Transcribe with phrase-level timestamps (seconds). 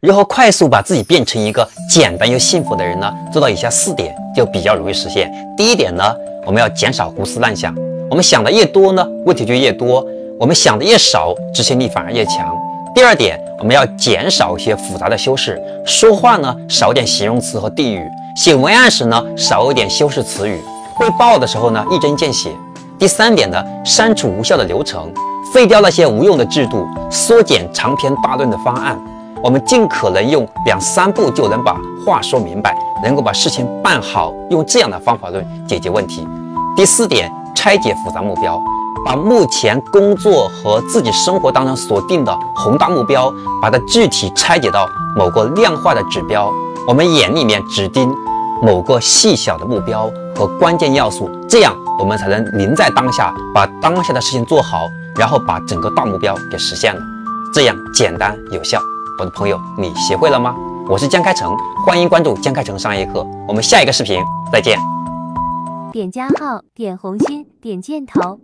[0.00, 3.12] 如何快速把自己变成一个简单又幸福的人呢？
[3.32, 5.28] 做到以下四点就比较容易实现。
[5.56, 6.04] 第一点呢，
[6.46, 7.74] 我们要减少胡思乱想。
[8.08, 10.00] 我们想的越多呢，问题就越多；
[10.38, 12.56] 我们想的越少，执行力反而越强。
[12.94, 20.60] 第二点，我们要减少一些复杂的修饰，说话呢少点形容词和地语，写文案时呢少一点修饰词语，
[20.94, 22.50] 汇报的时候呢一针见血。
[23.00, 25.12] 第三点呢，删除无效的流程，
[25.52, 28.96] 废掉那些无用的制度，缩减长篇大论的方案。
[29.42, 36.26] 我们尽可能用两三步就能把话说明白，能够把事情办好，用这样的方法论解决问题。
[36.76, 38.60] 第四点，拆解复杂目标，
[39.04, 46.50] 把目前工作和自己生活当中所定的宏大目标，把它具体拆解到某个量化的指标。
[46.86, 48.12] 我们眼里面只盯
[48.62, 57.00] 某个细小的目标和关键要素，这样我们才能临在当下，把当下的事情做好，然后把整个大目标给实现了。
[57.54, 58.80] 这样简单有效。
[59.18, 60.54] 我的朋友，你学会了吗？
[60.88, 61.52] 我是江开成，
[61.84, 63.26] 欢迎关注江开成商业课。
[63.48, 64.78] 我们下一个视频再见。
[65.90, 68.38] 点加号，点红心，点箭头。